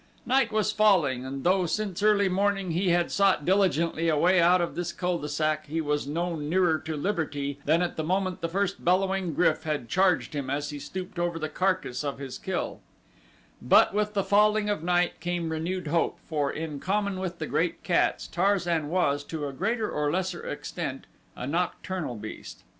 Night 0.25 0.51
was 0.51 0.71
falling 0.71 1.23
and 1.27 1.43
though 1.43 1.67
since 1.67 2.01
early 2.01 2.27
morning 2.27 2.71
he 2.71 2.89
had 2.89 3.11
sought 3.11 3.45
diligently 3.45 4.09
a 4.09 4.17
way 4.17 4.41
out 4.41 4.59
of 4.59 4.73
this 4.73 4.91
cul 4.91 5.19
de 5.19 5.29
sac 5.29 5.67
he 5.67 5.79
was 5.79 6.07
no 6.07 6.35
nearer 6.35 6.79
to 6.79 6.97
liberty 6.97 7.59
than 7.65 7.83
at 7.83 7.97
the 7.97 8.03
moment 8.03 8.41
the 8.41 8.49
first 8.49 8.83
bellowing 8.83 9.35
GRYF 9.35 9.61
had 9.61 9.89
charged 9.89 10.33
him 10.33 10.49
as 10.49 10.71
he 10.71 10.79
stooped 10.79 11.19
over 11.19 11.37
the 11.37 11.49
carcass 11.49 12.03
of 12.03 12.17
his 12.17 12.39
kill: 12.39 12.79
but 13.61 13.93
with 13.93 14.15
the 14.15 14.23
falling 14.23 14.71
of 14.71 14.81
night 14.81 15.19
came 15.19 15.49
renewed 15.51 15.85
hope 15.85 16.17
for, 16.27 16.51
in 16.51 16.79
common 16.79 17.19
with 17.19 17.37
the 17.37 17.45
great 17.45 17.83
cats, 17.83 18.25
Tarzan 18.25 18.89
was, 18.89 19.23
to 19.25 19.45
a 19.45 19.53
greater 19.53 19.91
or 19.91 20.09
lesser 20.11 20.43
extent, 20.47 21.05
a 21.35 21.45
nocturnal 21.45 22.15
beast. 22.15 22.63